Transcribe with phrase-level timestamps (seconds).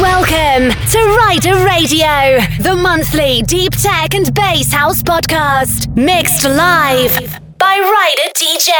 [0.00, 7.18] Welcome to Rider Radio, the monthly deep tech and bass house podcast, mixed live
[7.58, 8.70] by Rider DJ.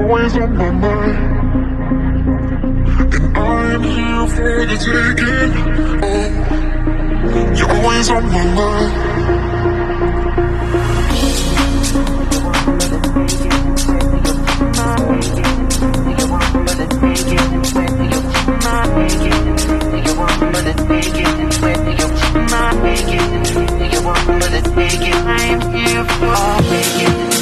[0.06, 1.18] always on my mind.
[3.36, 5.52] And I'm here for the taking.
[6.04, 6.28] Oh,
[7.58, 9.16] you're always on my mind.
[25.28, 27.35] I'm here for making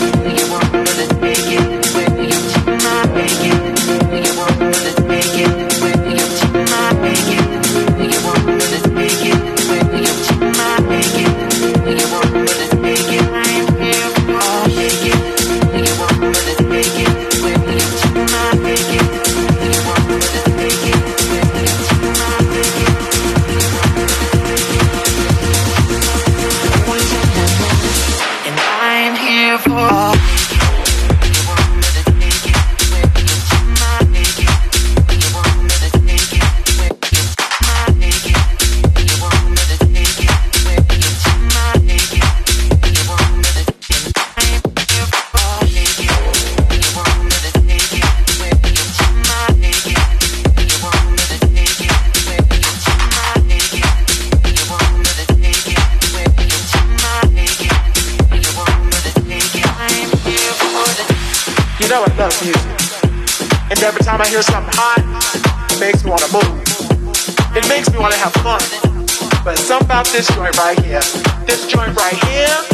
[70.14, 71.02] this joint right here,
[71.48, 72.73] this joint right here.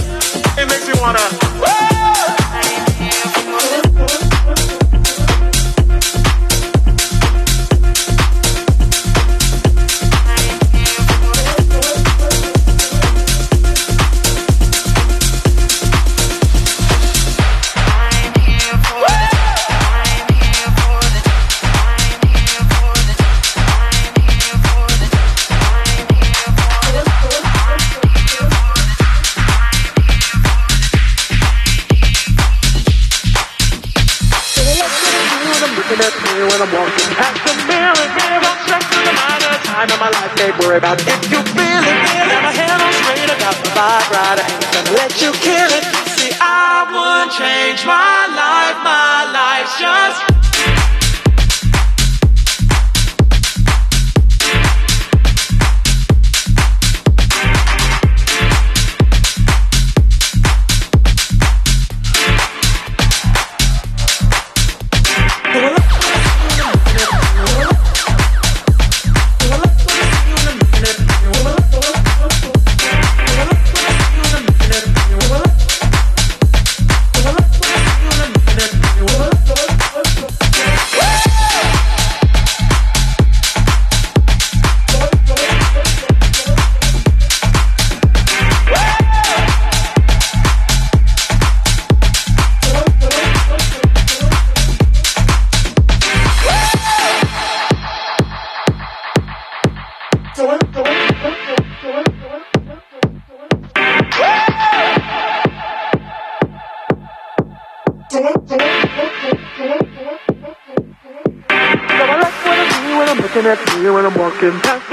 [113.36, 114.89] Looking at me when I'm walking past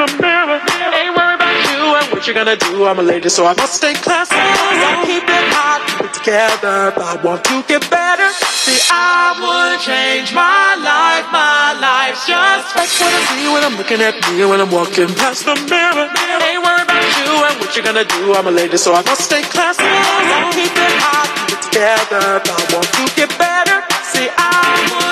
[2.16, 2.86] what you're gonna do.
[2.86, 4.32] I'm a lady, so I must stay classy.
[4.32, 6.96] So keep it hot, it together.
[6.96, 8.32] I want to get better.
[8.64, 11.28] See, I would change my life.
[11.28, 14.72] My life's just like what I see when I'm looking at me and when I'm
[14.72, 16.08] walking past the mirror.
[16.08, 18.32] Ain't worried about you and what you're gonna do.
[18.32, 19.84] I'm a lady, so I must stay classy.
[19.84, 22.40] So keep it hot, it together.
[22.40, 23.84] I want to get better.
[24.08, 25.05] See, I would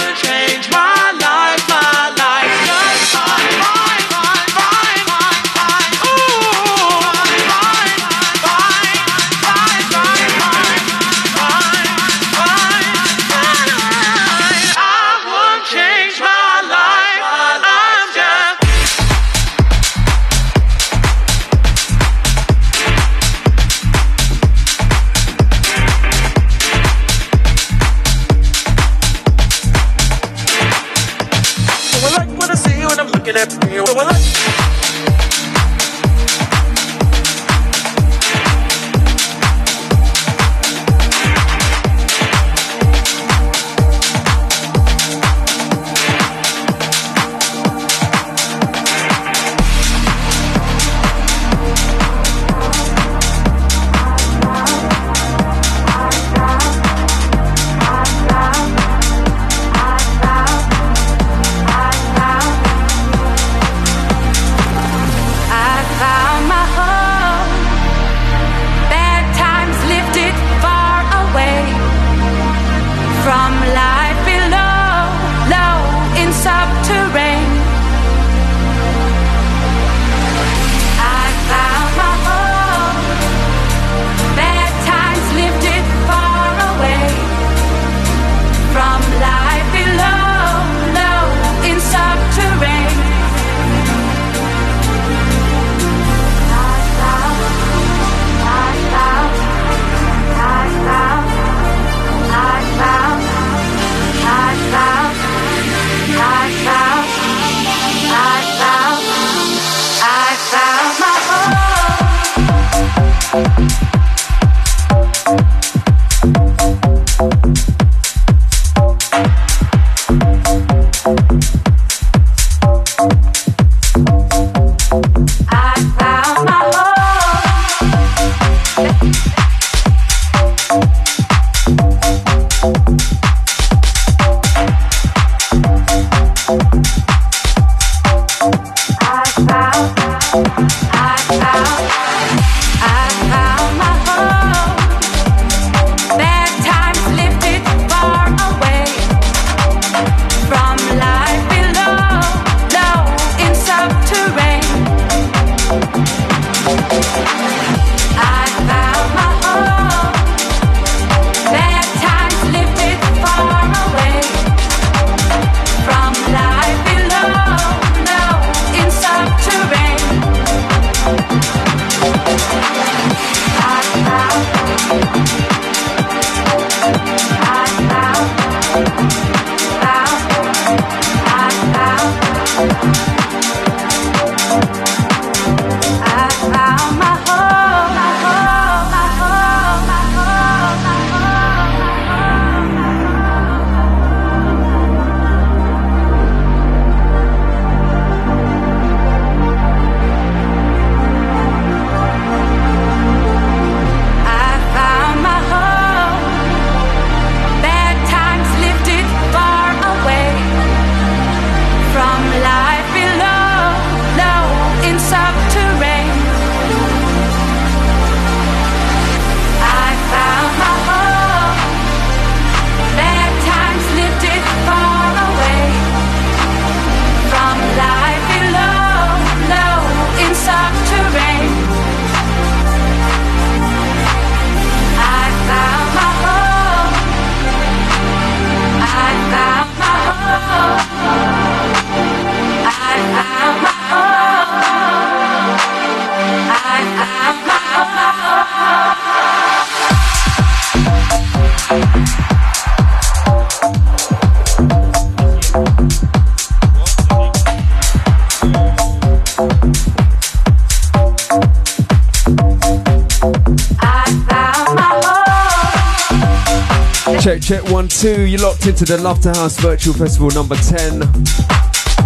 [267.45, 268.23] check one, two.
[268.23, 271.01] You're locked into the Love to House Virtual Festival number 10.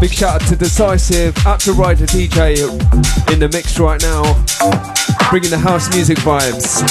[0.00, 2.58] Big shout out to Decisive, out to Rider DJ
[3.32, 4.22] in the mix right now,
[5.30, 6.82] bringing the house music vibes.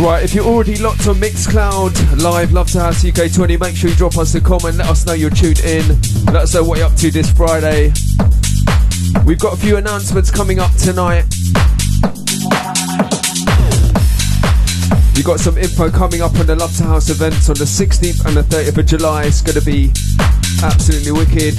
[0.00, 3.90] Right, if you're already locked on Mixcloud, live, Love to House UK 20, make sure
[3.90, 5.86] you drop us a comment, let us know you're tuned in,
[6.32, 7.92] let us know what you're up to this Friday.
[9.26, 11.26] We've got a few announcements coming up tonight.
[15.14, 18.24] We've got some info coming up on the Love to House events on the 16th
[18.24, 19.24] and the 30th of July.
[19.24, 19.90] It's going to be
[20.62, 21.58] absolutely wicked.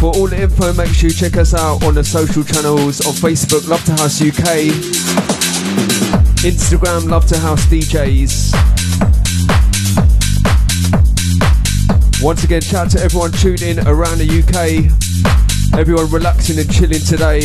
[0.00, 3.12] For all the info, make sure you check us out on the social channels on
[3.14, 5.31] Facebook, Love to House UK.
[6.42, 8.50] Instagram, Love to House DJs.
[12.20, 14.90] Once again, shout out to everyone tuned in around the UK.
[15.78, 17.42] Everyone relaxing and chilling today.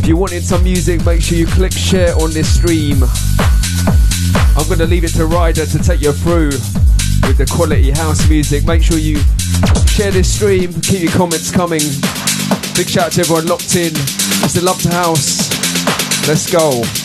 [0.00, 3.02] If you're wanting some music, make sure you click share on this stream.
[4.56, 6.56] I'm going to leave it to Rider to take you through
[7.28, 8.64] with the quality house music.
[8.64, 9.18] Make sure you
[9.92, 11.84] share this stream, keep your comments coming.
[12.76, 13.92] Big shout out to everyone locked in.
[14.40, 15.52] It's the Love to House.
[16.26, 17.03] Let's go.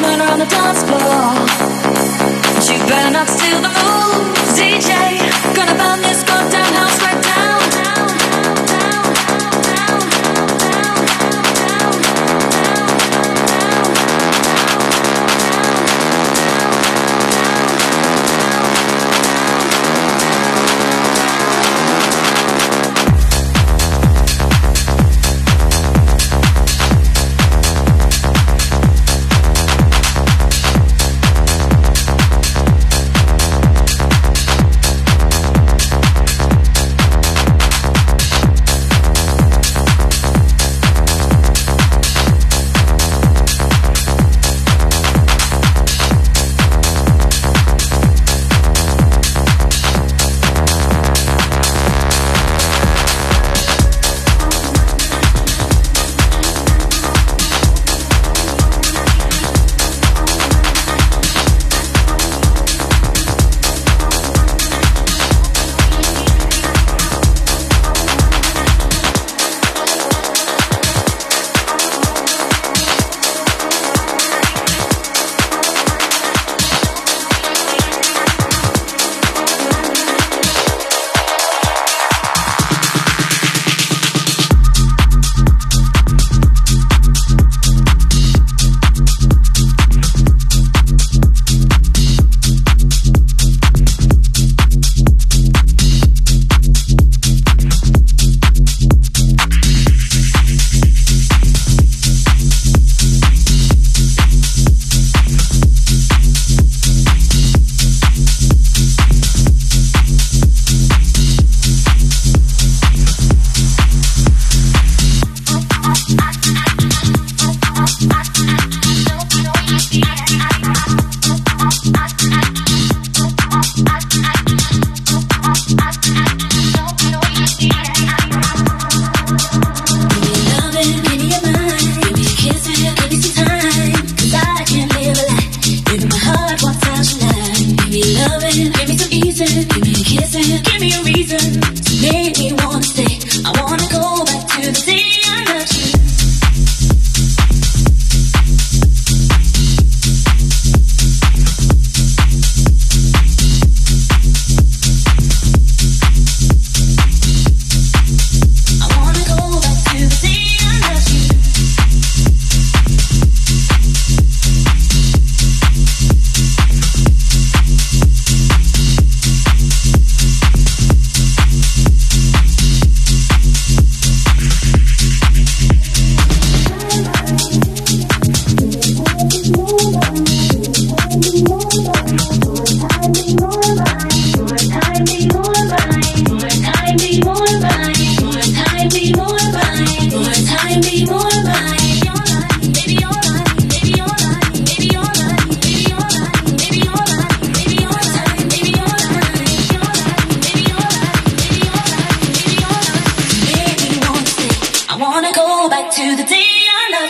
[0.00, 0.98] the man around the dance floor.
[2.54, 3.77] But you better not steal the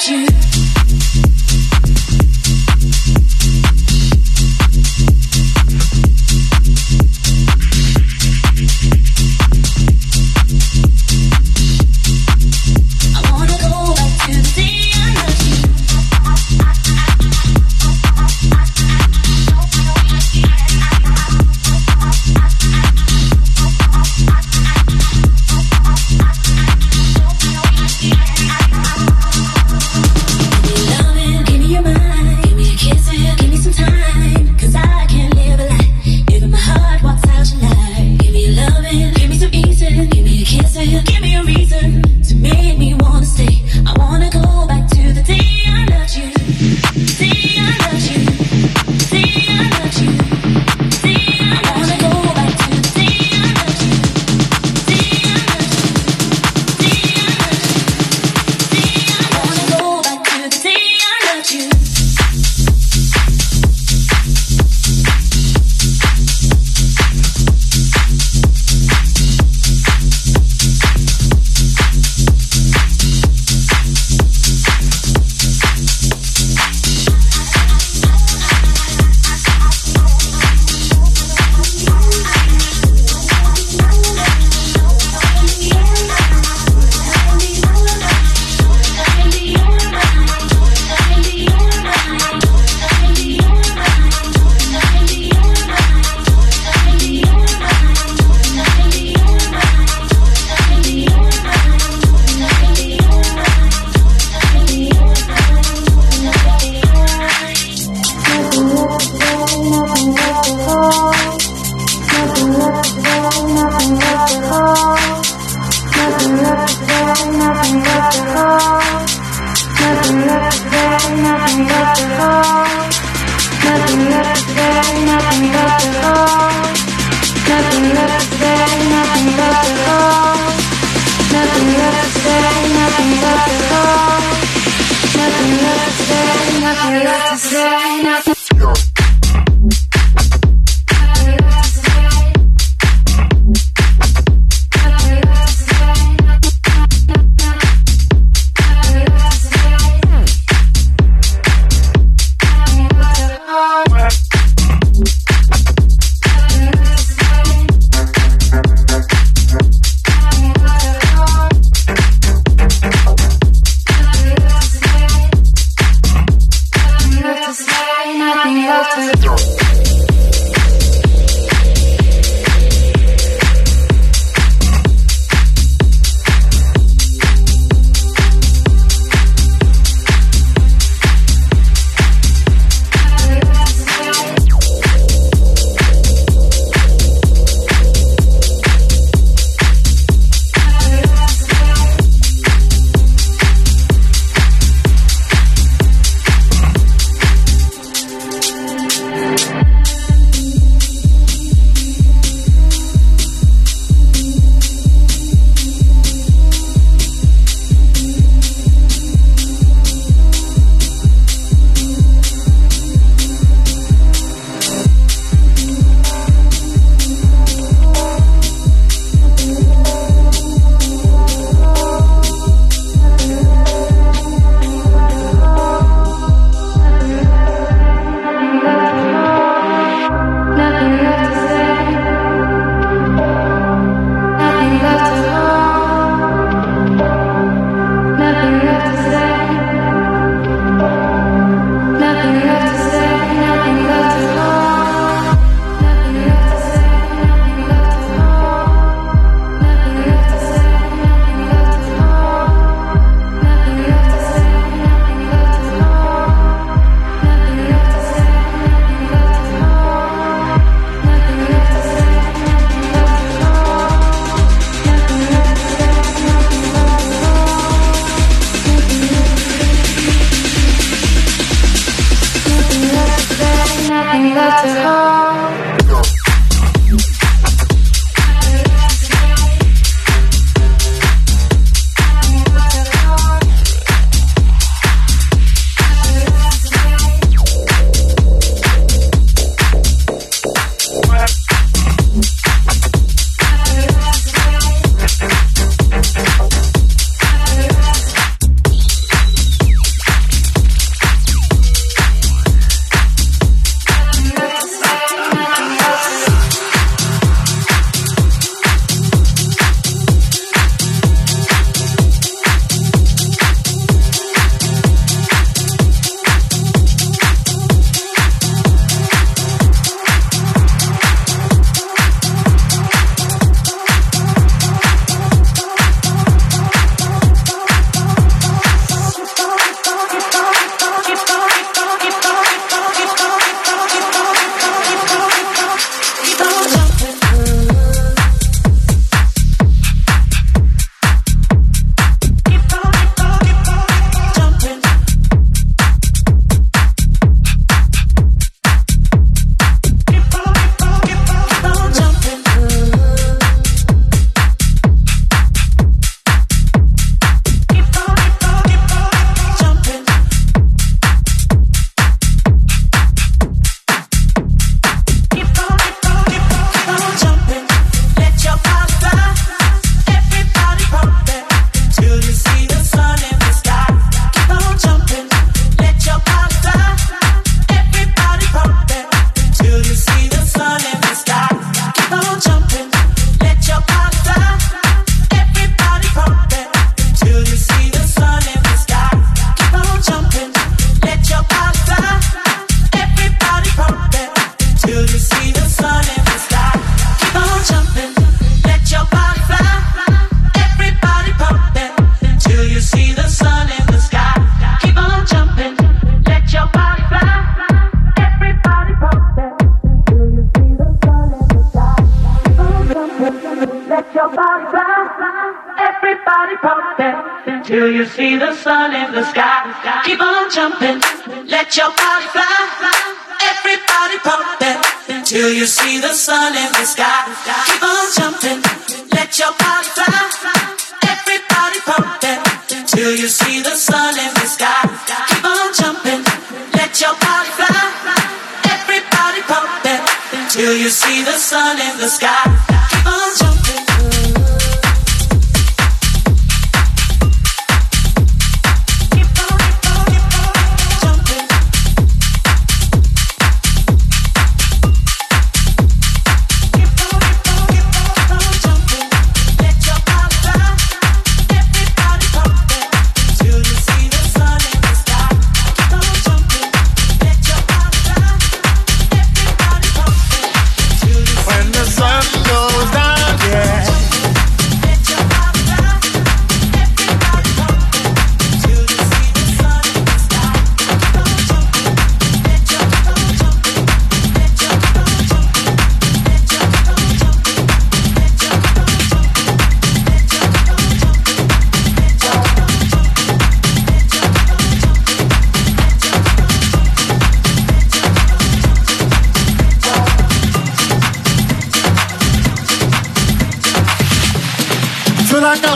[0.09, 0.38] Nothing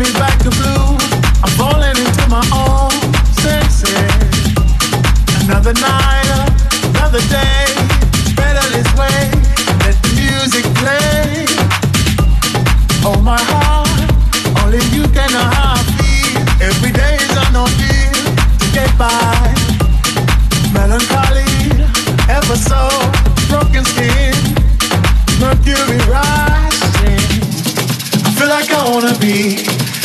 [0.00, 0.96] Me back blue.
[1.44, 2.90] I'm falling into my own
[3.36, 3.84] senses.
[5.44, 6.24] Another night,
[6.88, 7.68] another day.
[8.34, 9.20] Better this way.
[9.84, 11.44] Let the music play.
[13.22, 13.88] My heart,
[14.64, 15.34] only you can.
[16.62, 17.36] Every day is
[18.60, 19.52] to get by.
[20.72, 21.52] Melancholy,
[22.28, 22.80] ever so
[23.50, 24.34] broken skin,
[25.38, 27.20] mercury rising.
[28.24, 29.79] I feel like I wanna be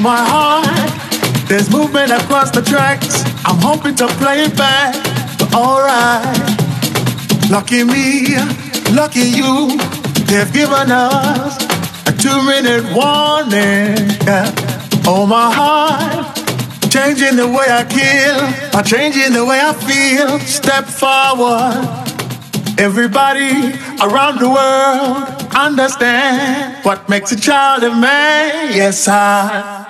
[0.00, 3.22] My heart, there's movement across the tracks.
[3.44, 4.94] I'm hoping to play it back,
[5.38, 6.24] but alright.
[7.50, 8.34] Lucky me,
[8.96, 9.76] lucky you,
[10.24, 11.62] they've given us
[12.06, 14.08] a two minute warning.
[14.24, 14.50] Yeah.
[15.06, 16.34] Oh my heart,
[16.90, 18.40] changing the way I kill,
[18.72, 20.38] by changing the way I feel.
[20.40, 22.10] Step forward.
[22.78, 28.74] Everybody around the world understand what makes a child a man.
[28.74, 29.89] Yes, I,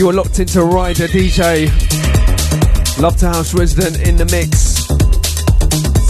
[0.00, 1.68] Right, you're locked into Rider DJ.
[2.98, 4.86] Love to House resident in the mix.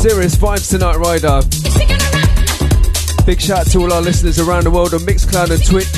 [0.01, 1.41] Serious vibes tonight, Rider.
[3.27, 5.91] Big shout out to all our listeners around the world on Mixcloud and Twitch.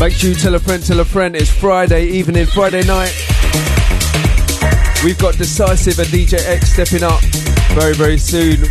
[0.00, 1.36] Make sure you tell a friend, tell a friend.
[1.36, 3.12] It's Friday evening, Friday night.
[5.04, 7.20] We've got Decisive and DJ X stepping up
[7.74, 8.62] very, very soon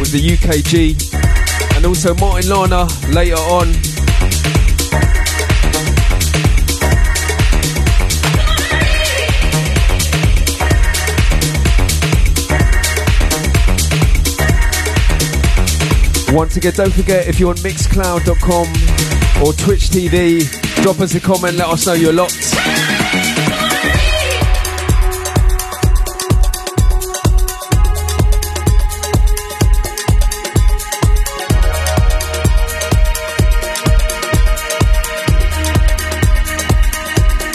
[0.00, 1.76] with the UKG.
[1.76, 3.81] And also Martin Lana later on.
[16.32, 18.66] Once again, don't forget if you're on mixcloud.com
[19.44, 20.40] or Twitch TV,
[20.82, 22.32] drop us a comment, let us know you're locked.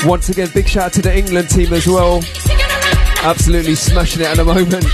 [0.05, 2.23] Once again, big shout out to the England team as well.
[3.23, 4.86] Absolutely smashing it at the moment.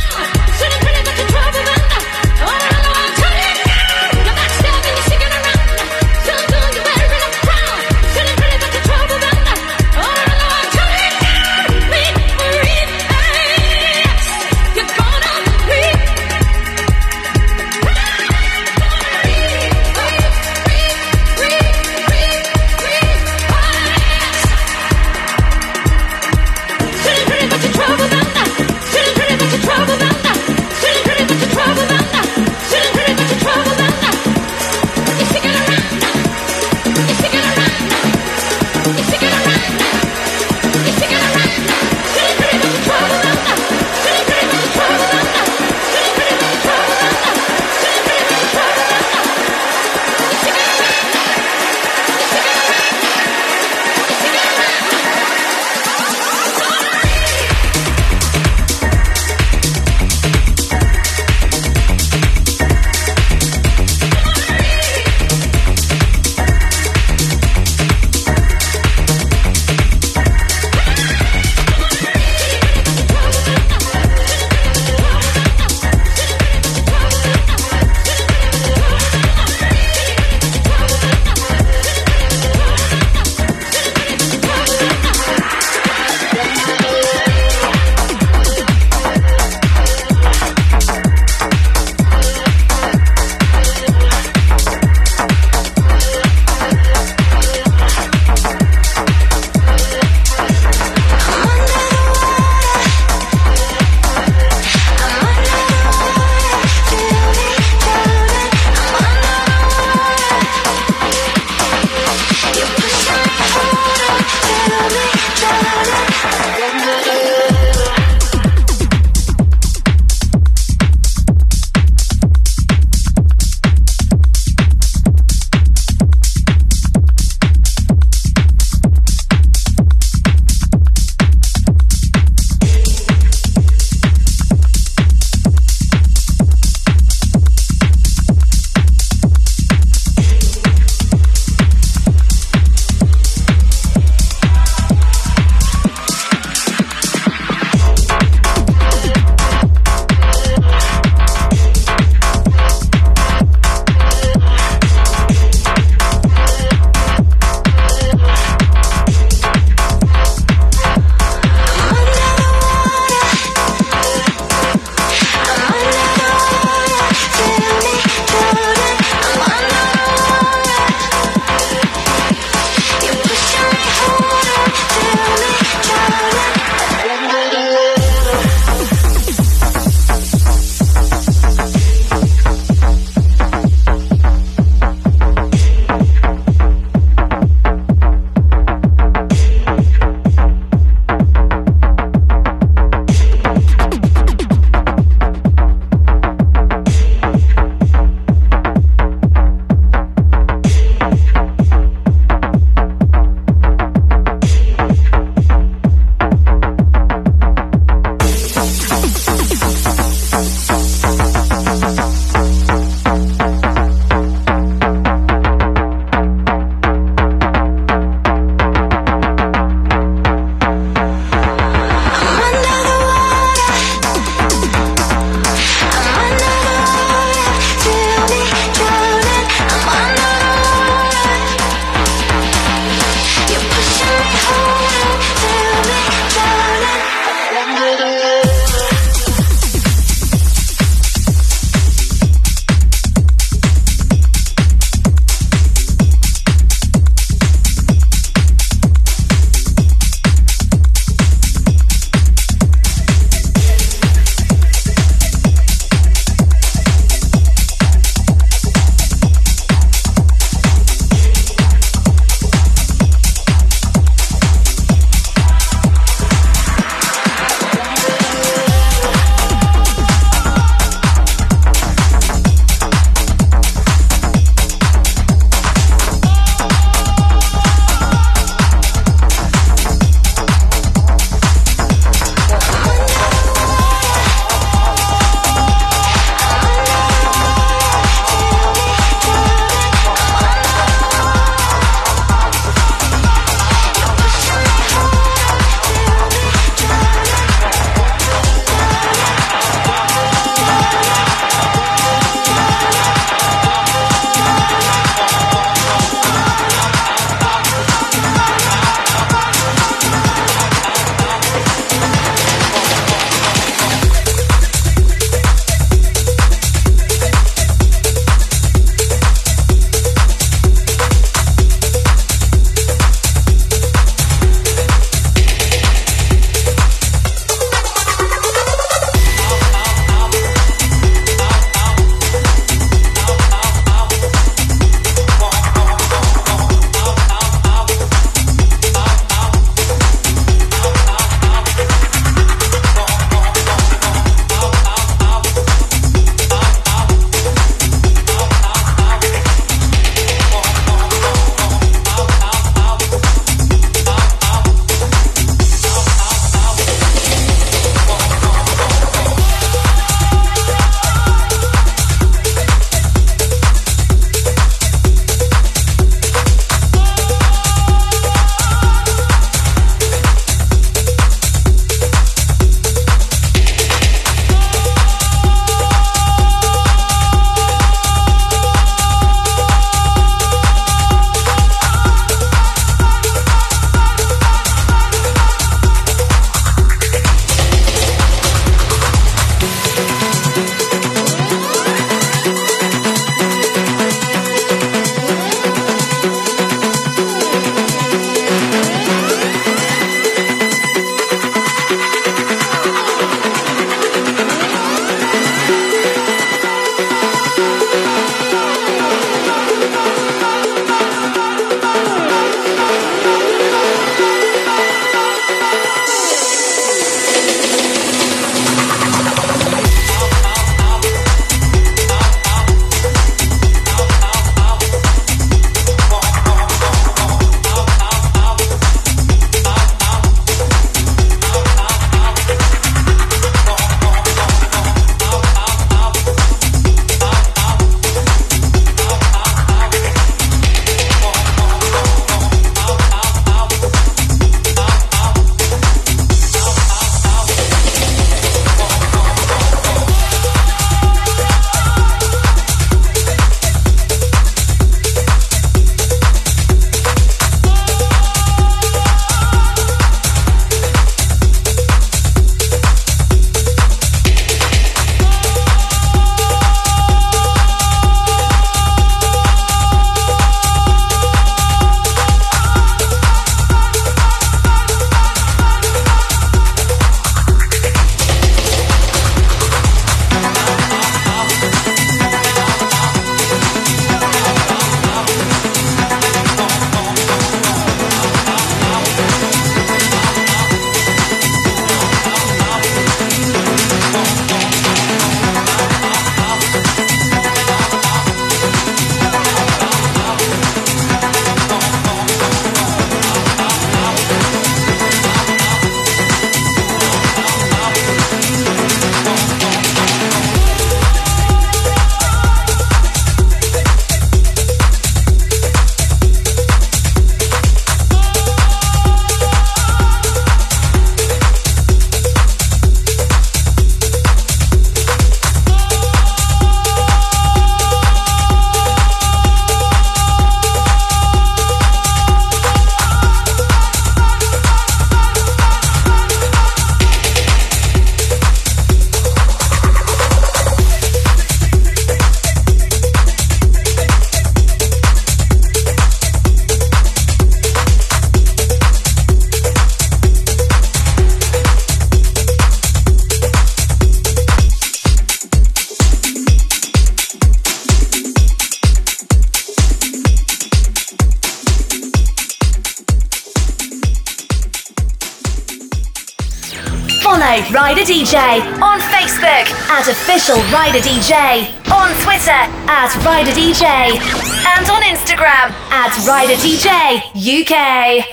[568.34, 572.50] On Facebook at Official Rider DJ, on Twitter
[572.90, 578.33] at Rider DJ, and on Instagram at Rider DJ UK.